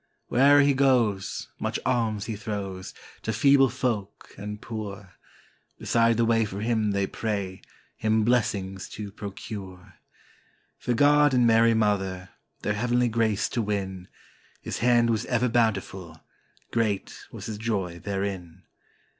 [0.29, 5.13] Where'er he goes, much alms he throws, to feeble folk and poor;
[5.77, 7.61] Beside the way for him they pray,
[7.97, 9.99] him blessings to pro cure.
[10.79, 12.29] For God and Mary Mother,
[12.63, 14.07] their heavenly grace to win.
[14.63, 16.19] His hand was ever bountiful:
[16.71, 18.63] great was his joy therein.